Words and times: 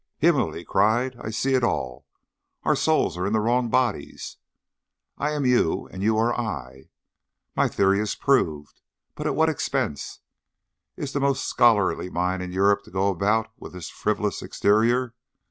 "Himmel!" 0.17 0.53
he 0.53 0.65
cried, 0.65 1.15
"I 1.23 1.29
see 1.29 1.53
it 1.53 1.63
all. 1.63 2.07
Our 2.63 2.75
souls 2.75 3.17
are 3.19 3.27
in 3.27 3.33
the 3.33 3.39
wrong 3.39 3.69
bodies. 3.69 4.37
I 5.19 5.29
am 5.29 5.45
you 5.45 5.87
and 5.89 6.01
you 6.01 6.17
are 6.17 6.33
I. 6.35 6.89
My 7.55 7.67
theory 7.67 7.99
is 7.99 8.15
proved 8.15 8.81
but 9.13 9.27
at 9.27 9.35
what 9.35 9.47
an 9.47 9.53
expense! 9.53 10.21
Is 10.97 11.13
the 11.13 11.19
most 11.19 11.45
scholarly 11.45 12.09
mind 12.09 12.41
in 12.41 12.51
Europe 12.51 12.83
to 12.85 12.89
go 12.89 13.09
about 13.09 13.51
with 13.59 13.73
this 13.73 13.91
frivolous 13.91 14.41
exterior? 14.41 15.13